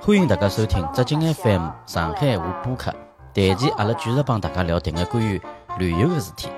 [0.00, 2.94] 欢迎大家收听浙江 FM 上海话播客。
[3.34, 5.38] 这期阿拉继续帮大家聊点个关于
[5.78, 6.48] 旅游的事体。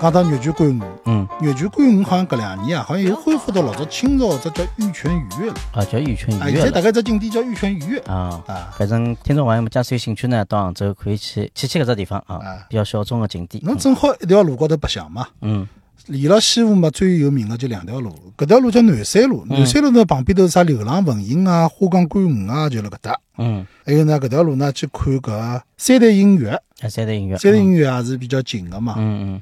[0.00, 5.56] 讲到玉泉观雾，嗯，玉泉观雾好像搿两年啊，好像又恢复到老早清朝只叫玉泉御悦了。
[5.72, 6.60] 啊，叫玉泉啊，医院了。
[6.62, 8.00] 现在大概只景点叫玉泉御悦。
[8.00, 13.62] 啊，啊，反正听众朋友们，假使有兴趣呢，到杭州可以去去去搿只地方啊啊，比较小众的景点。
[13.64, 15.28] 侬正好一条路高头白相嘛。
[15.42, 15.68] 嗯
[16.06, 23.18] 连牢西湖嘛，最有名的就两条路，搿条路叫南山路，嗯南山路呢旁边头是啥流浪文影啊、花岗观鱼啊，就辣搿搭。
[23.38, 27.38] 嗯，还有呢，搿条路呢去看搿三台音乐，啊，三台音乐。
[27.38, 28.94] 三台音乐也是比较近个嘛。
[28.98, 29.40] 嗯嗯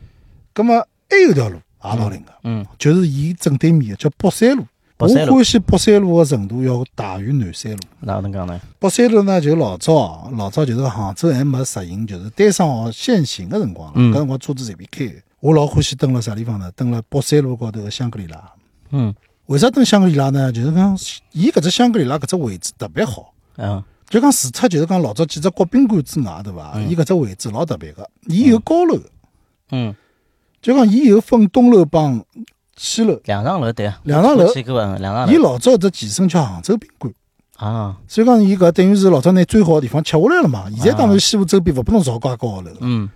[0.52, 4.64] 葛么还有条路也老灵个，嗯就是伊正对面的叫北山路。
[4.96, 7.78] 北山路我欢喜北山路的程度要大于南山路。
[8.02, 8.60] 嗯，哪能讲呢？
[8.78, 15.12] 北山路呢，就老早老早就是杭州还没实行就是单双号限行个辰光搿辰光车子随便开。
[15.42, 16.70] 我老欢喜蹲辣啥地方呢？
[16.76, 18.40] 蹲辣北山路高头个香格里拉。
[18.90, 19.12] 嗯
[19.46, 20.52] 为啥蹲香格里拉呢？
[20.52, 20.96] 就是讲，
[21.32, 26.78] 伊搿只香格里拉搿只位置特别好，嗯就讲除脱就是讲老早几只国宾馆之外，对伐？
[26.88, 29.00] 伊搿只位置老特别个，伊有高楼，
[29.72, 29.92] 嗯，
[30.60, 32.24] 就讲伊有分东楼帮
[32.76, 33.18] 西楼。
[33.24, 33.98] 两层楼对啊。
[34.04, 35.26] 两层楼两层楼。
[35.26, 37.12] 伊老早只前身叫杭州宾馆，
[37.56, 40.70] 啊，所以讲伊搿等于是老早拿最好个地方吃下来了嘛。
[40.76, 42.76] 现在当然西湖周边勿拨侬造介高个楼。
[42.78, 43.10] 嗯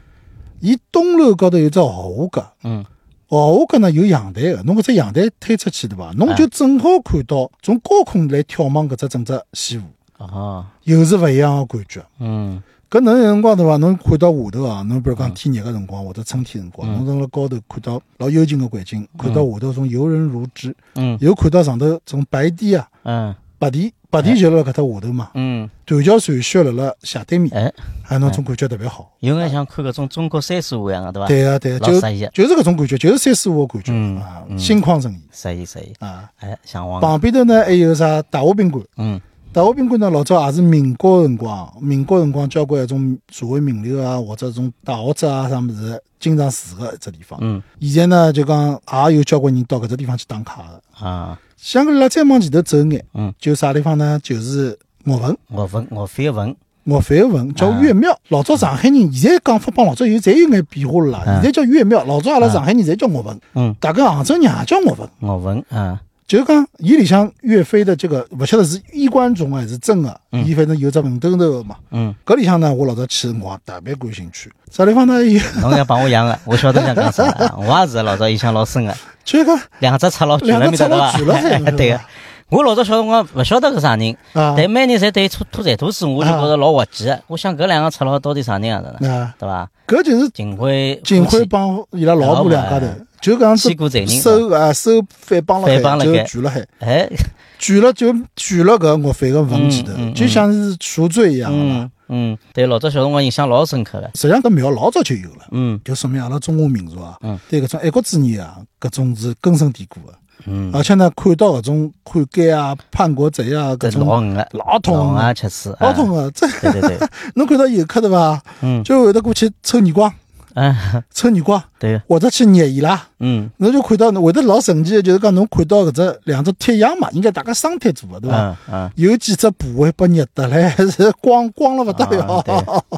[0.60, 2.84] 伊东楼高头有只豪华阁，嗯
[3.28, 6.12] 豪华阁呢有阳台个，侬搿只阳台推出去对伐？
[6.16, 12.04] 侬就正好看到从高空来眺望搿只整只西湖，啊又是勿一样个感觉。
[12.20, 12.62] 嗯。
[12.88, 13.76] 搿能有辰光对伐？
[13.78, 21.18] 侬看到下头啊，侬比如讲天热个辰光或者春天辰光，侬蹲辣高头看到老幽静个环境，看到下头种游人如织，嗯。
[21.20, 23.34] 又看到上头种白堤啊，嗯。
[23.58, 29.12] 白堤白堤就辣搿搭下头嘛，嗯，断桥残雪辣辣斜对面，哎，还侬种感觉特别好。
[29.20, 31.26] 有眼像看搿种中国山水画一样的，对伐？
[31.28, 35.92] 对个对个，就就是搿种感觉，就是山水画个感觉嗯心旷神怡适意适意。
[35.98, 36.30] 啊。
[36.38, 37.00] 哎，向往。
[37.00, 38.84] 旁边头呢还有啥大华宾馆？
[38.96, 39.20] 嗯
[39.52, 47.38] 大华宾馆呢，老早也是民国辰光，民国辰光交关一种社会名流啊，或者种大学者啊啥物事，经常住个一只地方。
[47.40, 48.78] 嗯现在呢，就讲
[49.08, 51.06] 也有交关人到搿只地方去打卡个。
[51.06, 54.20] 啊，香格里拉再往前头走眼，嗯，就啥地方呢？
[54.22, 56.56] 就是岳坟，岳坟岳飞的坟。
[56.84, 58.16] 岳飞个坟叫岳庙。
[58.28, 65.08] 老早上海人现在讲法帮老早有侪有眼变化了啦，嗯现在叫岳庙，老早阿拉上海人侪叫岳坟，嗯，大概杭州人也叫岳坟。
[65.20, 71.76] 岳坟啊，就是讲，伊里向岳飞的这个，勿晓得是衣冠冢还是真个，伊反正有只坟头头个嘛。
[71.92, 74.52] 嗯，搿里向呢，我老早去的辰光特别感兴趣。
[74.72, 75.22] 啥地方呢？
[75.24, 78.92] 伊 侬要帮我养个，我晓得你想讲啥啊，我也是老早印象老深个，
[79.24, 80.96] 就是讲两只赤佬举了面搭对伐？
[80.96, 82.00] 两只赤佬举对个。
[82.48, 87.20] 我老早小辰光勿晓得搿啥人，啊但每年侪对吐吐财兔子，我就觉着老滑稽个。
[87.28, 89.12] 我想搿两个赤佬到底啥人样子呢？
[89.12, 89.68] 啊，对伐？
[89.86, 92.86] 搿就是警徽警徽夫妻帮伊拉老婆两家头
[93.26, 97.10] 就搿样子欺负罪人手啊收反绑了海，就举了海，哎，
[97.58, 101.74] 举了就举了搿岳飞个坟前头就像是赎罪一样个嘛。
[101.80, 104.08] 嗯嗯，对，老早小辰光印象老深刻了。
[104.14, 105.48] 实际上搿庙老早就有了。
[105.50, 110.12] 嗯就说明阿拉中华民族啊嗯，对搿种爱国主义啊，搿种是根深蒂固的。
[110.44, 116.30] 嗯，而且呢，看到搿种汉奸啊、叛国贼啊，搿种老硬个，老痛老啊啊，吃屎，老痛个。
[116.30, 118.40] 这对对对， 侬看到游客对伐？
[118.60, 120.12] 嗯就会得过去抽耳光，
[120.56, 120.74] 嗯，
[121.12, 123.00] 抽耳光，对个，或者去捏伊拉。
[123.20, 128.36] 嗯侬就看到会得老神奇的，就是讲侬看到搿只两只铁样嘛，应该大家双铁做的对伐？
[128.38, 128.90] 嗯嗯。
[128.96, 132.42] 有几只部位被捏得来， 是光光了勿得啊了。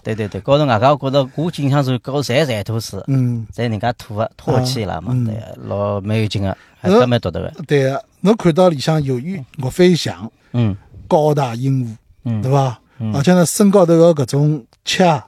[0.05, 5.35] 对对对对，高头外加我觉着我印象中高侪馋吐水，嗯，侪人家吐个唾弃啦嘛嗯，对，
[5.67, 7.53] 老蛮有劲个，还呃搿蛮独特个。
[7.67, 8.05] 对个。
[8.21, 10.77] 侬看到里向有岳飞翔，嗯
[11.09, 11.89] 高大英武，
[12.25, 12.79] 嗯对伐？
[13.01, 15.25] 嗯而且呢，身高头个搿种切啊，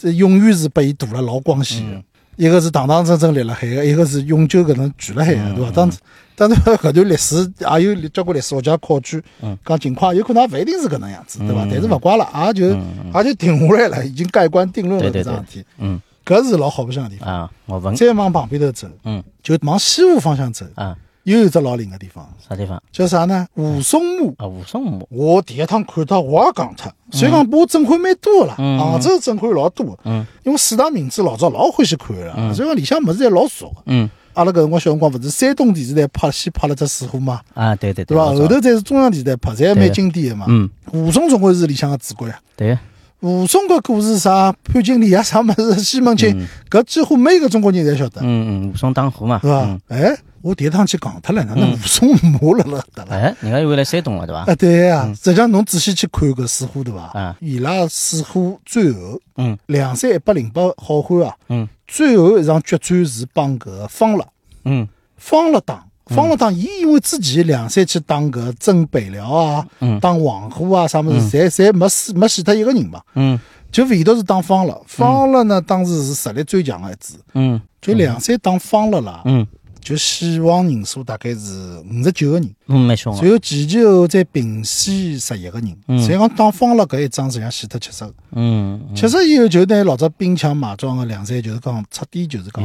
[0.00, 2.02] 这永远是拨伊堵了老光鲜。
[2.36, 5.70] 一个是堂堂正正立辣海个，一个是永久搿能举辣海个，嗯对伐？
[5.72, 5.90] 当
[6.34, 11.68] 当然搿段历史也有交关历史学家考据嗯，讲情况有可能也勿一定是搿能样子，对伐嗯？
[11.70, 15.64] 但是勿怪了，也就嗯也就定下来了，已经盖棺定论了搿桩事体。
[15.76, 17.28] 嗯搿是老好白相个地方。
[17.28, 20.96] 啊，我闻再往旁边头走，嗯就往西湖方向走，啊，
[21.30, 23.46] 又有一只老灵个地方，啥地方叫啥呢？
[23.54, 24.34] 武松墓。
[24.38, 24.46] 啊？
[24.46, 25.06] 武松墓。
[25.10, 33.76] 我第一趟看到，我也讲脱，所以讲我震撼蛮多个啦，嗯杭州震撼老多的，嗯因为四大名著老早老欢喜看个啦，嗯所以讲里向物事侪老熟个。
[33.86, 38.26] 嗯阿拉搿辰光小辰光勿是山东电视台拍先拍了只水浒嘛，啊，对对对伐？
[38.26, 40.46] 老早后头再是中央电视台拍，侪蛮经典个嘛。
[40.48, 42.38] 嗯，武松总归是里向个主角呀。
[42.56, 42.78] 对，
[43.20, 49.80] 武松个故事啥潘金莲啊，啥物事西门庆嗯，搿几乎每个中国人侪晓得，嗯嗯，武松当虎嘛，是伐嗯？
[49.88, 53.10] 哎，我第一趟去讲脱了，哪能嗯武松墓辣辣搭了？
[53.14, 54.40] 哎，人家以为来山东了对伐？
[54.50, 57.36] 啊，对呀，实际上侬仔细去看搿水浒对伐啊？
[57.40, 59.58] 伊拉水浒最后嗯。
[59.66, 61.68] 梁山一百零八好汉啊，嗯。
[61.86, 64.24] 最后一场决战是帮搿个方腊，
[64.64, 64.88] 嗯。
[65.16, 70.00] 方腊打，方腊打，伊因为之前梁山去打搿征北辽啊，嗯。
[70.00, 73.38] 打黄虎啊啥物事，侪侪没死没死脱一个人嘛，嗯。
[73.70, 74.80] 就唯独是打方了。
[74.86, 77.60] 方了呢，当时是实力最强的一支，嗯。
[77.80, 79.46] 就梁山打方了啦，嗯
[79.80, 83.22] 就死亡人数大概是五十九个人，嗯，蛮凶个。
[83.22, 92.62] 然后前前后后再平息十一个人，嗯所以讲打方了搿一仗实际上死脱七十个，嗯，七十以后就拿老早兵强马壮个两三就是讲彻底就是讲。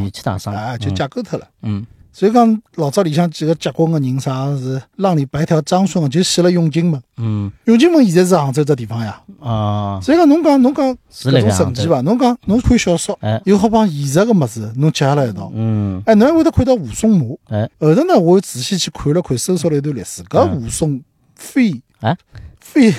[0.53, 1.47] 啊就架构脱了。
[1.61, 1.85] 嗯
[2.17, 7.01] 所以讲老早里向几个结棍个人，啥是浪里白条张顺个，就死了永靖门。
[7.17, 9.21] 嗯永靖门现在是杭州这地方呀。
[9.41, 11.51] 啊，所以讲侬讲侬讲是搿种。
[11.51, 11.99] 神奇伐？
[12.03, 15.51] 侬讲侬看小说哎，又好帮现实个物事侬结合辣一道。
[15.53, 17.35] 嗯哎，侬还会得看到武松马。
[17.49, 20.23] 哎后头呢，我仔细去看了看，搜索了一段历史。
[20.23, 21.01] 搿嗯武松
[21.35, 22.17] 非哎，
[22.61, 22.89] 非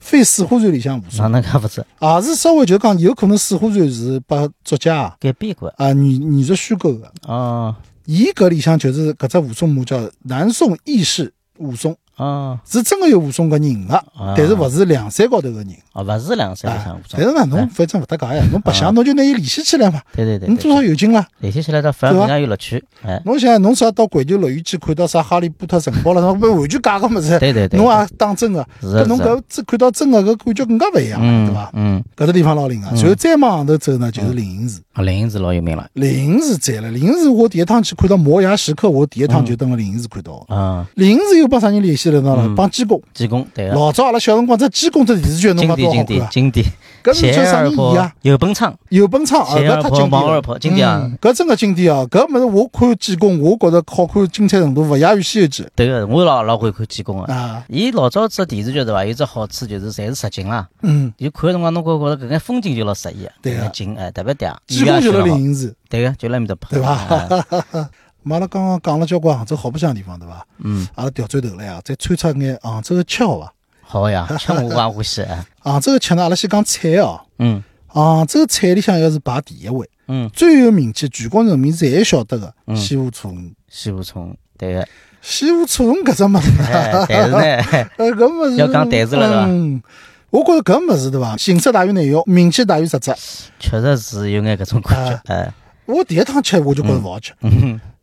[0.00, 5.68] 非《水浒传》里向武哪松，能介勿子也是稍微就讲有可能《水浒传》是把作家啊改编过？
[5.76, 7.12] 啊艺艺术虚构个。
[7.22, 7.72] 哦
[8.10, 14.34] 伊搿里向就是搿只武松墓叫南宋义士武松，哦是真个有武松搿人个，啊。
[14.36, 15.68] 但是勿是梁山高头个人。
[15.92, 21.26] 啊，勿是两三啊像武，但是呢，侬哎反正勿搭界呀，侬白相侬就拿伊联系起来嘛，对对对侬多少，有劲啦。
[21.38, 22.82] 联系起来，倒反而更加有乐趣。
[23.02, 29.04] 哎，侬想，侬啥到环球乐园去看到啥哈利波特城堡了， 侬不完全假个物事，对对对，侬也当真个，是的是。
[29.04, 31.70] 的搿侬搿只看到真个搿感觉更加勿一样对伐？
[31.74, 34.80] 嗯，搿只地方老灵个，然后再往上头走呢，就是灵隐寺。
[34.92, 35.88] 啊，灵隐寺老有名了。
[35.94, 40.54] 灵隐寺赞了，灵隐寺我第一趟去看到摩崖石刻，我第一趟就登了灵隐寺看到的。
[40.54, 42.07] 啊，灵隐寺又帮啥人联系
[42.56, 43.00] 帮济公。
[43.14, 46.66] 济公对个，老早阿拉小辰光只济公只电视剧，侬经典经讲多好看经典。
[47.04, 48.12] 搿是叫啥人演啊？
[48.22, 52.04] 有本昌，有本昌啊，搿太经典了经典啊嗯搿真个经典啊！
[52.10, 57.32] 搿物事我看济公，我觉着好看精彩程度勿亚于《西游记对个，我老老会看济公》个。
[57.32, 57.64] 啊。
[57.68, 59.04] 伊老早子电视剧对伐？
[59.04, 64.54] 有只好处就是侪是实景啦，嗯，就看个辰光侬觉觉着搿眼风景就老适意个，对个搿眼景哎特别嗲。
[64.66, 67.88] 济公就辣灵隐寺，对个，就辣埃面搭拍，对伐哎？
[68.34, 70.46] 阿拉刚刚讲了交关杭州好白相的地方，对伐？
[70.58, 73.52] 嗯，阿拉调转头来啊，再穿插眼杭州个吃好伐？
[73.82, 75.44] 好呀， 吃我也欢喜哎。
[75.60, 77.20] 杭州个吃呢，阿拉先讲菜哦。
[77.38, 77.62] 嗯。
[77.86, 82.76] 杭州菜里向要是排第一位，嗯，最有名气，全国人民侪晓得个嗯。
[82.76, 83.54] 西湖醋鱼。
[83.68, 84.86] 西湖醋鱼，对个，
[85.22, 89.82] 西湖醋鱼搿只物事， 哎，但是呢， 呃，搿物事要讲胆子了嗯，
[90.28, 93.10] 我觉着搿物事对伐，形式大于内容，名气大于实质。
[93.58, 95.50] 确实是有眼搿种感觉，哎，
[95.86, 97.32] 我第一趟吃我就觉着勿好吃，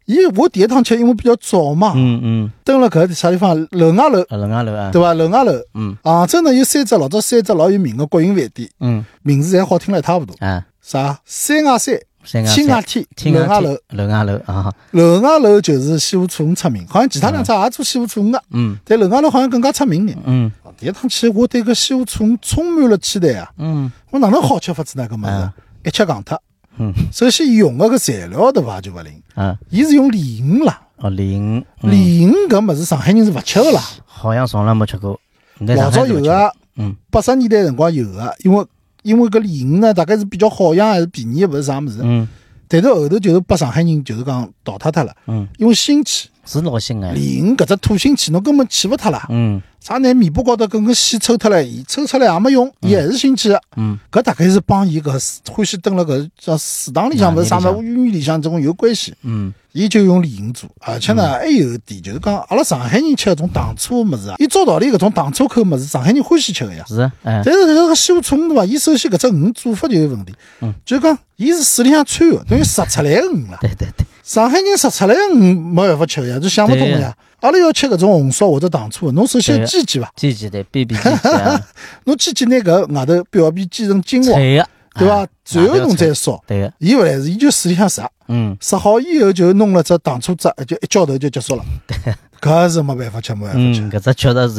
[0.08, 5.14] 嗯因为我第一趟吃因为比较早嘛，嗯嗯，蹲了搿啥地方楼外楼，啊，楼外楼啊，对伐？
[5.16, 5.98] 楼外楼，嗯。
[6.04, 10.36] 杭州呢有三只老早三只老有名个国营饭店，嗯，名字侪好听了一塌糊涂。
[10.46, 11.20] 啊，啥？
[11.26, 11.98] 三外三、
[12.46, 18.78] 青外天、青楼外楼，楼外楼啊，楼外楼就是西湖醋鱼出名，好像其他两只也做西湖醋鱼个，嗯。
[18.86, 20.16] 但楼外楼好像更加出名点。
[20.26, 20.52] 嗯。
[20.78, 23.50] 第一趟去，我对搿西湖醋鱼充满了期待啊！
[23.58, 23.92] 嗯。
[24.12, 25.08] 我哪能好吃法子呢？
[25.10, 25.54] 搿物事嗯
[25.84, 26.40] 一吃戆脱。
[26.78, 26.94] 嗯。
[27.12, 33.82] 首先用个搿材料对伐就勿灵，嗯，伊是用鲤鱼啦，哦，鲤鱼，鲤鱼搿物事上海人是勿吃个啦。
[34.06, 35.20] 好像从来没吃过，
[35.60, 36.96] 老早有个，嗯。
[37.10, 38.66] 八十年代辰光有个，因为
[39.04, 42.00] 因为搿鲤鱼呢，大概是比较好养还是便宜，勿是啥物事。
[42.02, 42.28] 嗯。
[42.68, 49.26] 但是后头就是拨上海人就是讲淘汰脱了，嗯，因为腥气，是老新哎鲢，鱼搿只土腥气侬根本去勿脱啦。
[49.30, 53.62] 嗯啥拿面部高头根根线抽脱了，伊抽出来也没用，伊还是腥气个。
[53.76, 55.12] 嗯搿大概是帮伊搿
[55.52, 59.14] 欢喜蹲辣搿叫祠堂里向，勿是啥物里屋院里向这种有关系。
[59.22, 66.84] 嗯伊就用鲢鱼做，而且呢还有一点就是讲，阿拉上海人吃搿种糖醋个物事啊，伊照道理搿种糖醋口物事，上海人欢喜吃个呀。
[66.88, 68.66] 是哎，但是搿个西湖醋鱼对伐？
[68.66, 73.58] 伊首先搿只鱼做法就有问题，嗯就是讲伊是水里向穿个，等于杀出来个鱼了。
[73.62, 77.16] 对对对，上海人杀出来个鱼没办法吃个呀，就想勿通个呀。
[77.42, 81.62] 阿拉要吃搿种红烧或者糖醋个，侬首先对煎煎伐，煎煎对，B B 鸡鸡啊，
[82.06, 85.28] 侬煎煎拿搿外头表皮煎成金黄，对伐啊？
[85.52, 86.44] 然后侬再烧。
[86.48, 88.58] 对个，伊勿来事，伊就水里向杀，嗯。
[88.60, 91.64] 杀好以后就弄了只糖醋汁，就一浇头就结束了。
[92.42, 93.82] 搿是没办法吃，没办法吃。
[93.82, 94.50] 嗯，搿只确实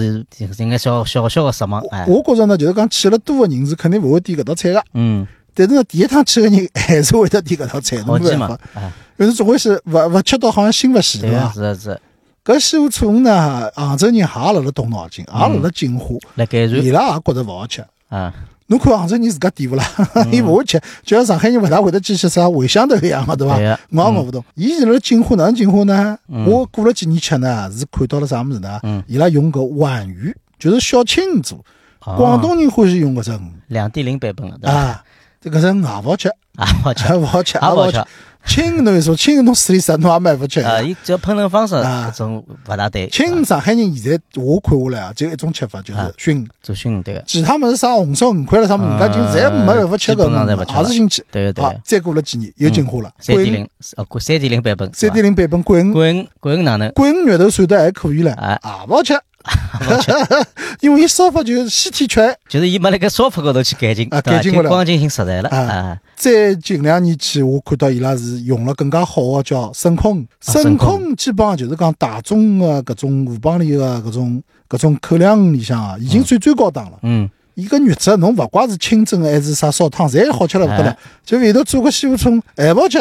[0.54, 11.50] 是应该小小小个失望，哎，我觉着呢，就是讲去了多个人是肯定勿会点搿道菜个，嗯，但是呢，第一趟去个人还是会得点搿道菜，侬没办法。，哎，但是总归是勿勿吃到好像心勿细，对伐？
[11.50, 12.00] 是的是，
[12.44, 17.82] 搿西湖醋鱼呢，杭州人也辣辣动脑筋，也辣辣进化，来改善伊拉也觉着勿好吃。
[18.08, 18.32] 啊，
[18.66, 19.84] 侬看杭州人自家点勿啦？
[20.30, 23.54] 伊勿会吃，就像上海人勿大会得去吃啥茴香豆一样个，对伐？
[23.54, 24.44] 我也搞勿懂。
[24.56, 26.18] 伊现在进化哪能进化呢？
[26.46, 28.78] 我过了几年吃呢，是看到了啥物事呢？
[29.06, 31.64] 伊拉用搿皖鱼，就是小青鱼做。
[32.00, 35.02] 广东人欢喜用搿只鱼两点零版本了，对伐？
[35.46, 38.04] 啊，这搿只鱼也勿好吃，啊，好吃， 勿好吃，也也勿好吃勿好吃。
[38.46, 40.84] 青侬一说青侬水里啥侬也买勿吃 啊，个。
[40.84, 41.74] 伊只要烹饪方式
[42.14, 43.08] 种勿大对。
[43.08, 46.46] 青上海人现在我看下来啊，就一种吃法，就是啊熏。
[46.62, 51.24] 做熏对个，其他么子啥红烧五块了，啥么人家就侪没办法吃个勿吃，了也是新奇。
[51.32, 51.68] 对个对个。
[51.68, 54.90] 好再过了几年又进化了，三点桂零哦，三点零版本。
[54.94, 56.88] 三点零版本桂鱼，桂鱼桂鱼哪能？
[56.92, 59.14] 桂鱼肉头涮得还可以了，哎也勿好吃，
[60.80, 62.38] 因为伊烧法就是西天缺。
[62.48, 64.68] 就是伊没辣盖烧法高头去改进，改进过来。
[64.68, 65.58] 就光进行实在了啊。
[65.58, 65.98] 啊。
[66.14, 76.98] 再近两年去，我看到伊拉是用了更加好的叫深空鱼，深啊深空空基本上就是讲大众的搿种鱼帮里的搿种搿种口粮里向啊，已经算最高档了。
[77.02, 80.98] 嗯，伊个肉质侬勿怪是清蒸还是啥烧汤，侪好吃了勿得了哎。
[81.24, 82.98] 就里头做个西湖葱还勿好吃，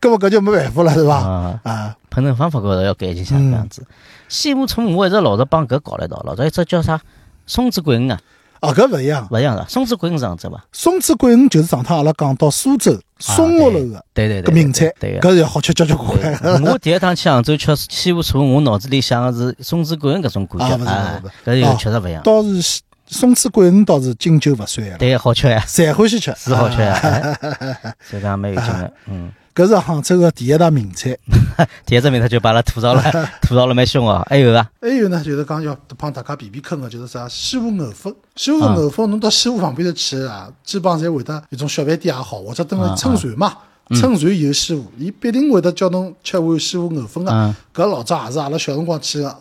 [0.00, 1.14] 搿么搿就没办法了，是伐？
[1.14, 1.60] 啊。
[1.62, 3.86] 啊，烹饪方法高头要改进下嗯搿样子。
[4.28, 7.00] 西湖葱我一直老是帮搿搞了一道，老早一只叫啥
[7.46, 8.18] 松子桂鱼啊，
[8.58, 9.28] 啊搿勿一样。
[9.30, 10.64] 勿一样的，松子桂鱼是杭州伐？
[10.72, 15.28] 松子桂鱼就是上趟阿拉讲到苏州松下楼个对对对，搿名菜，对个。
[15.28, 16.64] 搿是要好吃交交关关。
[16.64, 22.20] 我第一趟去杭州吃西湖醋，我脑子里想的是松子桂鱼搿种感觉啊，搿又哦确实勿一样。
[22.24, 28.92] 倒是西松子桂鱼倒是经久勿衰了，对个，好吃呀，侪欢喜吃，是好吃呀，啊哎所以讲蛮有劲的。
[29.06, 31.16] 嗯，搿是杭州个第一大名菜。
[31.84, 33.02] 第一只名菜就把阿拉吐槽了，
[33.42, 34.24] 吐槽了蛮凶哦。
[34.28, 38.14] 还有啊，还有呢，就是讲要帮大家避避坑个，就是啥西湖藕粉。
[38.36, 43.56] 西湖啊藕粉，侬到西湖旁边头去啊，基本上侪会得有种小饭店也好，或者等啊个撑船嘛，
[43.90, 47.54] 乘船有西湖，伊必定会得叫侬吃碗西湖藕粉个嗯。
[47.74, 49.36] 搿老早也是阿拉小辰光去个，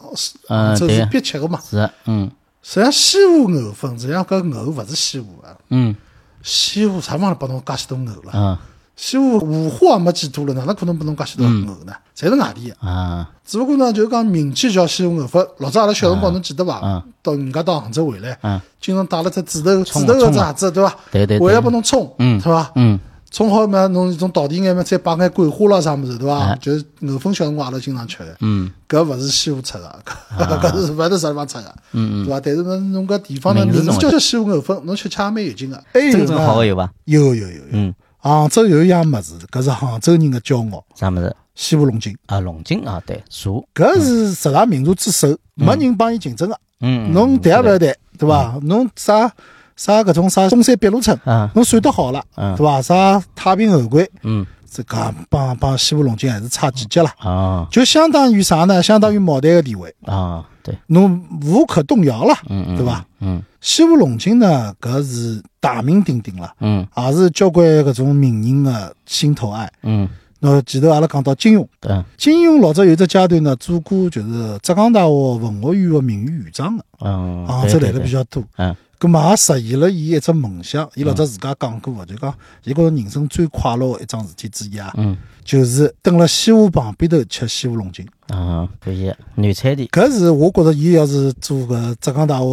[0.50, 1.60] 嗯对杭州是必吃个嘛。
[1.70, 2.32] 是，嗯
[2.70, 5.96] 实际上西湖藕粉，实际上搿藕勿是西湖啊，嗯
[6.44, 8.32] 西湖啥地方拨侬介许多藕了？
[8.34, 8.58] 嗯
[8.98, 11.50] 西湖五湖也没几多了，哪能可能拨侬介许多藕
[11.86, 11.94] 呢？
[12.14, 12.76] 侪是外地个。
[12.86, 15.48] 啊只不过呢，就是讲名气叫西湖藕粉。
[15.60, 17.02] 老早阿拉小辰光，侬记得伐嗯？
[17.24, 20.96] 到人家到杭州回来，嗯经常带了只纸头冲纸头个只盒子，对伐？
[21.12, 22.70] 对对对回来拨侬冲，嗯对伐？
[22.76, 23.00] 嗯
[23.38, 26.58] 冲好嘛，侬种倒地眼嘛，再摆眼桂花啦啥物事，对伐哎？
[26.60, 28.36] 就是藕粉，小辰光阿拉经常吃个。
[28.42, 30.00] 嗯搿勿是西湖出个，
[30.40, 32.40] 搿是勿是啥地方出个，嗯对伐？
[32.40, 35.84] 但是呢，侬搿地方呢，名字中名字叫西湖藕粉，侬吃吃也蛮有劲个。
[35.94, 36.92] 还有真正好个有伐？
[37.06, 42.40] 有有有有，嗯，杭州有一样物事，搿是杭州人个骄傲，啥物事西湖龙井，啊？
[42.40, 46.60] 龙井啊，对，茶，搿是十大名茶之首，没人帮伊竞争个。
[46.80, 48.60] 嗯，侬谈也勿对要谈，对伐？
[48.64, 49.32] 侬啥
[49.78, 52.82] 啥搿种啥中山北路村，啊，侬算得好了，对伐？
[52.82, 58.84] 啥太平后柜，嗯这个帮帮西湖龙井还是差几级了，啊就相当于啥呢？
[58.84, 63.06] 相当于茅台个地位，啊，对，侬无可动摇了，嗯嗯，对伐？
[63.22, 69.72] 嗯西湖龙井呢，搿是大名鼎鼎了，嗯也是交关搿种名人个心头爱。
[69.84, 70.08] 嗯，
[70.40, 78.44] 那前头阿拉讲到金庸，对，金庸老早有只阶段呢，做过就是浙江大学文学院个名誉院长个，嗯，杭州来的比较多。
[78.58, 80.90] 嗯咁么也实现了伊一只梦想。
[80.96, 88.06] 伊老早自家讲过个，就讲伊觉着人生最快乐个一桩事体之一啊，嗯就是蹲辣西湖旁边头吃西湖龙井。
[88.28, 92.46] 啊，可以，南餐店，搿是我觉着伊要是做搿浙江大学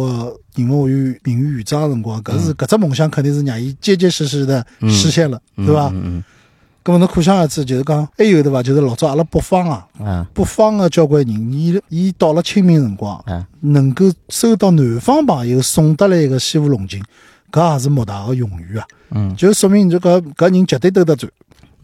[0.55, 5.91] 人文学院名誉院长个辰光，搿是搿只梦想肯定是让伊结结实实的实现了，嗯对伐？
[5.93, 6.23] 嗯
[6.85, 8.61] 咁么侬可想而知，就是讲还有对伐？
[8.61, 9.87] 就是老早阿拉北方啊，
[10.35, 13.47] 北方个交关人，伊伊到了清明辰光，啊。
[13.61, 17.03] 能够收到南方朋友送得来一个西湖龙井，
[17.51, 18.85] 搿也是莫大个荣誉啊！
[19.09, 19.35] 嗯。
[19.35, 21.27] 就说明这个搿人绝对兜得转，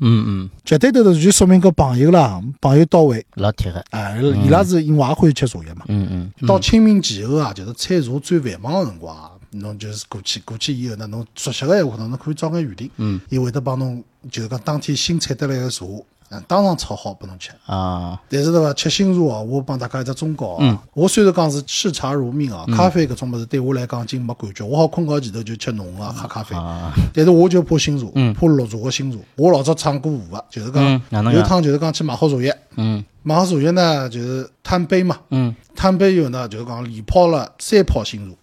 [0.02, 5.84] 嗯嗯，绝对兜得转，就说明搿朋友啦，朋友到位，老铁个，哎，伊拉是因为也欢喜吃茶叶嘛。
[5.88, 15.86] 嗯嗯到清明前后啊，就是采茶最繁忙个辰光啊，侬就是过去过去以后呢，侬熟悉个闲话呢，侬可以找眼预定，嗯，伊会得帮侬，就是讲当天新采得来个茶，
[16.30, 17.52] 嗯，当场炒好拨侬吃。
[17.66, 20.58] 啊但是对伐，吃新茶哦，我帮大家一只忠告啊。
[20.62, 26.56] 嗯我虽然讲是视茶如命啊，咖啡搿种物事对我来讲已经没感觉，我好困觉前头就吃浓个喝咖啡。
[26.56, 29.18] 啊 但是我就怕新茶，嗯怕绿茶个新茶。
[29.36, 38.36] 我老早唱过壶个，就是讲嗯有趟就是讲去买好茶叶，嗯买好茶叶呢就是摊杯嘛，嗯摊杯以后呢就是讲连泡了三泡新茶。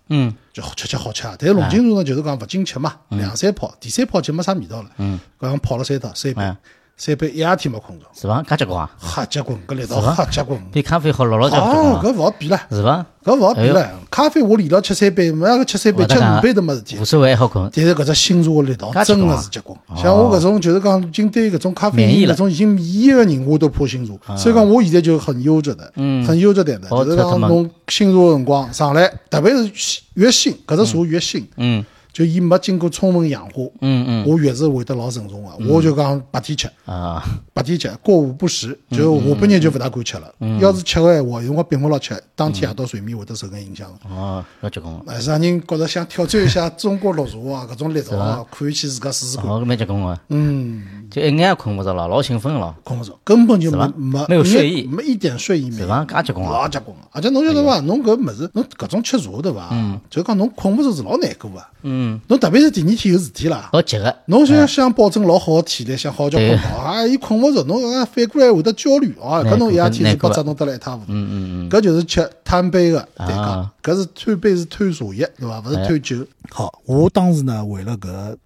[0.62, 1.36] 好吃吃好吃啊！
[1.38, 4.90] 但是龙井茶呢，就是讲勿经吃嘛，两三泡，第三泡就没啥味道了。
[4.98, 6.56] 嗯，搿样泡了三道，三杯嗯，
[6.98, 8.42] 三杯一夜天没困着，是伐？
[8.42, 8.90] 介结棍啊？
[9.00, 10.60] 瞎结棍，搿力道是伐瞎结棍。
[10.72, 11.68] 比咖啡好老老结棍？
[12.02, 12.60] 搿勿好比了。
[12.70, 13.06] 是伐？
[13.24, 17.04] 搿勿好比哎了，咖啡我连牢吃三杯，没个吃三杯，吃五杯都没事体无。
[17.04, 17.70] 所谓，好困。
[17.72, 24.36] 但是搿只新茶个力道真介结棍啊个是结棍，像我搿种就是讲已经对搿种咖啡因搿种已经免疫个人，我都怕新茶。
[24.36, 31.84] 所以讲我现在就很悠着的，嗯很悠着点的，就是讲侬新茶个辰光上来，特别是越新，搿只茶越新，嗯
[32.18, 35.50] 就伊没经过充分氧化，嗯嗯我越是会得老慎重个。
[35.72, 37.22] 我就讲白天吃，啊
[37.54, 40.34] 白天吃，过午不食，就下半日就勿大敢吃了。
[40.60, 44.10] 要是吃个闲话，有辰光并勿牢吃，当天夜到睡眠会得受眼影响的。
[44.12, 45.00] 哦，要结棍了。
[45.06, 49.46] 哎，啥人觉着想挑战一下中国绿茶啊，搿种力道啊，可以去自家试试看。
[49.46, 50.18] 哦，搿蛮结棍个。
[50.30, 55.86] 嗯，就一眼也困勿着了，老兴奋了，困勿着，根本就是没吧没没有睡意没一点睡意没有。
[55.86, 56.04] 对伐？
[56.04, 56.52] 介结棍啊！
[56.52, 57.80] 老结棍个，而且侬晓得伐？
[57.80, 59.70] 侬搿物事，侬搿种吃茶对伐？
[60.10, 61.62] 就讲侬困勿着是老难过个。
[61.82, 69.40] 嗯，侬特别是第二天有事体啦，老急个，侬想想保证老好个体力，想好觉困觉，啊，伊困勿着，侬搿个反过来会得焦虑啊！
[69.44, 71.12] 搿侬一夜天是把折腾得来一塌糊涂。
[71.12, 75.60] 嗯嗯嗯，搿就是吃贪杯个代价啊，搿是贪杯是贪茶叶对伐？
[75.60, 76.16] 勿是贪酒。
[76.50, 78.36] 好，我当时呢为了搿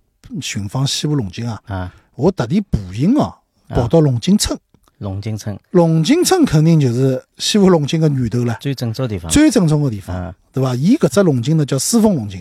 [0.40, 3.34] 寻访西湖龙井啊，啊，我特地步行哦
[3.68, 4.58] 跑到龙井村。
[4.98, 10.76] 龙井村龙井村肯定就是西湖龙井个源头了，最正宗的地方，最正宗个地方嗯，对伐？
[10.76, 12.40] 伊搿只龙井呢叫狮峰龙井，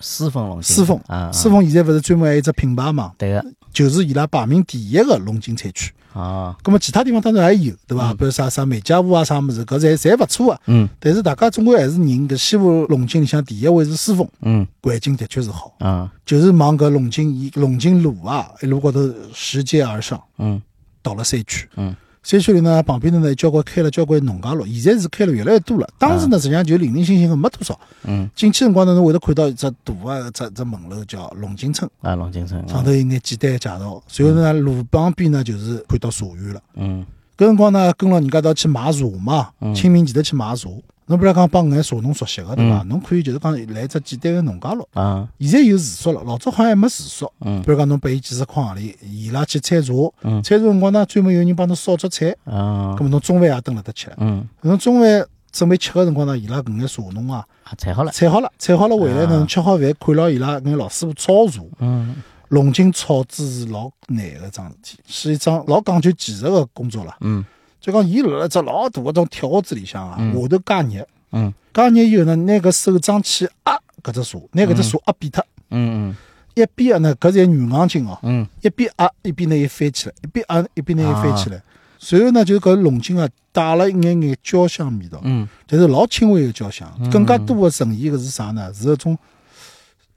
[0.00, 3.44] 狮峰龙井，狮峰啊，狮峰现在勿是专门还有一只品牌嘛，对个。
[3.72, 5.92] 就是伊拉排名第一个龙井产区。
[6.16, 8.14] 啊，咁么其他地方当然也有，对伐？
[8.14, 10.60] 比如啥啥梅家坞啊，啥物事，搿侪侪勿错个。
[10.66, 10.88] 嗯。
[10.98, 14.66] 但是大家总归还是认搿西湖龙井里向第一位是狮峰，嗯。
[14.82, 16.10] 环境的确是好，啊。
[16.24, 19.00] 就是往搿龙井伊龙井路啊一路高头
[19.34, 20.62] 拾阶而上，嗯。
[21.02, 21.68] 到了山区。
[21.76, 21.94] 嗯
[22.26, 25.88] 山区里呢，旁边头呢交关开了交关农家乐，现在是开了越来越多了。
[25.96, 27.78] 当时呢，实际上就零零星星的没多少。
[28.02, 34.02] 嗯进去辰光呢，侬会得看到一只大个只只门楼叫龙井村，啊，龙井村，上头有眼简单的介绍。
[34.08, 36.60] 随后呢，路旁边呢就是看到茶园了。
[36.74, 37.06] 嗯
[37.36, 40.68] 搿辰光呢，跟牢人家一道去买茶嘛，清明前头去买茶。
[41.06, 42.82] 侬比如讲帮眼茶侬熟悉个对伐？
[42.88, 44.88] 侬可以就是讲来一只简单个农家乐。
[44.92, 47.32] 啊现在有住宿了，老早好像还没住宿。
[47.40, 54.16] 嗯比如讲侬拨伊几十块行钿，伊拉去采茶，嗯采茶辰光呢，专门有人帮侬烧只菜，啊咁么侬中饭也蹲辣搭吃了。
[54.18, 61.62] 嗯侬中饭准备吃个辰光呢，伊拉搿眼茶农啊，啊，采好了，采好了，采好了回来啊呢，吃好饭，看牢伊拉搿眼老师傅炒茶。
[61.78, 62.16] 嗯
[62.48, 67.16] 龙井炒制是老难个桩事体，是一桩老讲究技术个工作啦。
[67.20, 67.44] 嗯
[67.86, 71.54] 就讲伊辣辣只老大个种铁盒子里向啊，下头加热，嗯。
[71.72, 76.16] 加热以后呢，拿搿手掌去压搿只茶，拿搿只茶压扁脱，嗯嗯。
[76.54, 78.44] 一边压呢搿侪软硬筋哦，嗯。
[78.60, 81.62] 一边压一边拿伊翻起来，一边压一边拿伊翻起来。
[82.00, 85.48] 随后呢，就是搿龙井啊，带了一眼眼焦香味道，嗯。
[85.68, 86.92] 但是老轻微个焦香。
[87.12, 88.74] 更加多个呈现个是啥呢？
[88.74, 89.18] 是搿种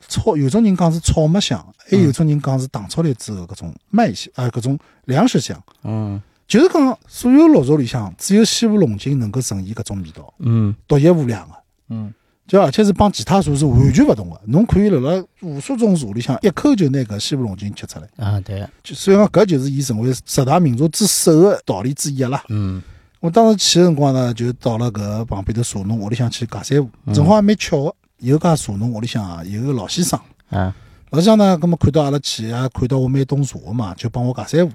[0.07, 5.61] 草，有种人讲是草木香，还有种人讲是糖炒栗子个搿种麦香啊，搿种粮食香。
[5.83, 6.19] 嗯
[6.49, 10.75] 就是讲，所有绿茶里向，只有西湖龙井能够呈现搿种味道，嗯。
[10.87, 11.47] 独一无二个。
[11.89, 12.11] 嗯。
[12.47, 18.09] 就而且是帮其他茶是完全勿同个，侬可以辣辣无数种茶里向一口就拿搿西湖龙井吃出来。
[18.17, 22.43] 啊，对个，就所以讲，搿就是伊成为十大名茶之首个道理之一啦。
[22.49, 22.81] 嗯。
[23.19, 30.19] 我当时去个辰光呢，就到了搿旁边头茶农屋里向去架山湖，正好也蛮巧个，有家茶农屋里向啊有个老先生，
[30.49, 30.75] 啊。
[31.11, 34.73] 老先生呢，葛么看到阿拉去啊，看到我蛮懂茶个嘛，就帮我架山湖。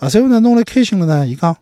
[0.00, 1.56] 架山湖呢，弄来开心了呢，伊讲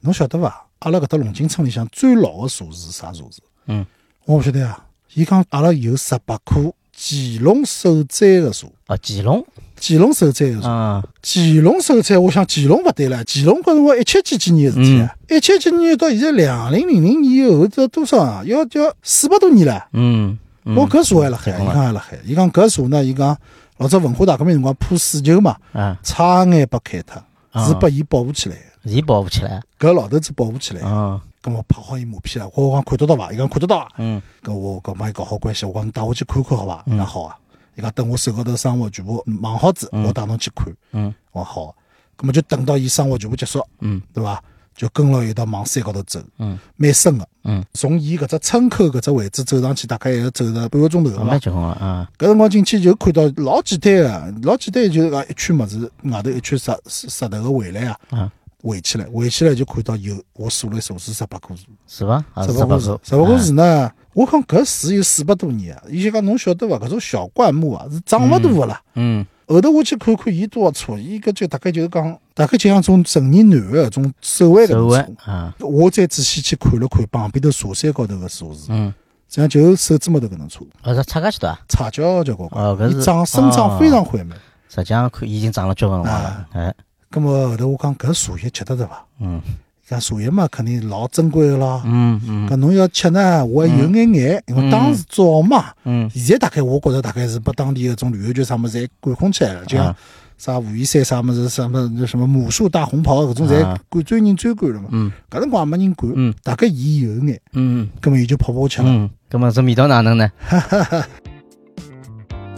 [0.00, 0.66] 侬晓得伐？
[0.80, 3.30] 阿拉搿搭龙井村里向最老个茶是啥茶树？
[3.66, 3.84] 嗯
[4.24, 4.84] 我勿晓得啊。
[5.14, 9.44] 伊讲阿拉有十八棵乾隆手摘个茶，啊，乾隆
[9.80, 10.68] 乾隆手摘个茶。
[10.70, 18.42] 啊 乾隆手摘，我想乾隆勿对了，乾隆搿辰光一七几几年个事体啊，一七几年到现在两零零零年以后，这多少啊？
[18.44, 19.88] 要要四百多年了。
[19.94, 22.18] 嗯嗯我搿茶还辣海，伊讲还辣海。
[22.24, 23.36] 伊讲搿茶呢，伊讲
[23.78, 27.24] 老早文化大革命辰光破四旧嘛，啊，差眼被开脱，啊
[27.66, 28.62] 是拨伊保护起来的。
[28.84, 32.50] 伊保护起来搿老头子保护起来的，啊咁我拍好伊马屁了。
[32.54, 33.32] 我讲看得到伐？
[33.32, 33.88] 伊讲看得到啊。
[33.98, 36.82] 嗯搿我搿帮伊搞好关系，我讲你带我去看看好伐？
[36.86, 37.36] 伊讲好啊。
[37.76, 40.66] 伊讲等我手高头生活全部忙好子，我带侬去看。
[40.92, 41.74] 嗯我讲好啊。
[42.16, 44.42] 咁么就等到伊生活全部结束，嗯对伐？
[44.78, 47.28] 就跟牢伊一道往山高头走，嗯蛮深个。
[47.42, 51.24] 嗯，从伊搿只村口搿只位置走上去，大概要走了半个钟头个伐。
[51.24, 62.24] 蛮结棍了啊搿辰光进去就看到老简单个，老简单就是讲一圈物事，外头一圈石石石头个围栏啊，啊，围起来，围起来就看到有我数了数是十八棵树，是伐？
[62.34, 66.76] 啊，十十八棵，树，十八棵树呢，我看搿树有四百多年啊，伊就讲侬晓得伐？
[66.78, 68.80] 搿种小灌木啊是长勿大个啦。
[68.94, 75.30] 嗯后头我去看看伊多少粗，伊搿就大概就是讲，大概就像种成年男个种手腕搿手能腕粗。
[75.30, 78.94] 啊我再仔细去看了看旁边头茶山高头个数字，实嗯，
[79.28, 81.58] 际上就手指末头搿能粗，哦，是差介许多啊？
[81.68, 82.64] 差交交关关。
[82.64, 84.38] 哦搿是伊长生长非常缓慢。
[84.68, 86.72] 实际上看已经长了交关了啊，哎
[87.10, 89.04] 咁么后头我讲搿茶叶吃得着伐？
[89.20, 89.42] 嗯
[89.88, 91.82] 讲茶叶嘛，肯定老珍贵个啦。
[91.86, 95.72] 嗯嗯搿侬要吃呢，我还有眼眼，因为当时早嘛。
[95.84, 99.96] 嗯现在大概我觉着大概是把当地个种旅游局啥物事侪管控起来了，就像啊
[100.38, 104.88] 啥武夷山啥么子，什么什么母树大红袍搿种侪啊管专人专管了嘛。
[104.92, 108.88] 嗯搿辰光也没人管，嗯大概伊有眼，嗯葛末伊就泡泡吃了。
[108.88, 110.30] 嗯，葛么这味道哪能呢？
[110.38, 111.06] 哈哈哈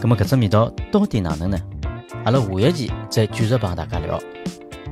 [0.01, 1.59] 葛末搿只味道到底哪能呢？
[2.25, 4.21] 阿拉下一期再继续帮大家聊，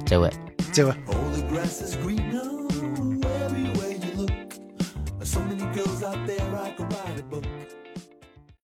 [0.07, 0.33] 再会。
[0.73, 0.93] 再会。